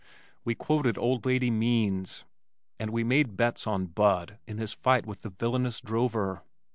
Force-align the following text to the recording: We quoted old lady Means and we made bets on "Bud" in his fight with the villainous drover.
We 0.43 0.55
quoted 0.55 0.97
old 0.97 1.27
lady 1.27 1.51
Means 1.51 2.25
and 2.79 2.89
we 2.89 3.03
made 3.03 3.37
bets 3.37 3.67
on 3.67 3.85
"Bud" 3.85 4.39
in 4.47 4.57
his 4.57 4.73
fight 4.73 5.05
with 5.05 5.21
the 5.21 5.29
villainous 5.29 5.79
drover. 5.79 6.41